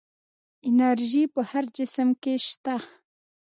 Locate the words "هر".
1.49-1.65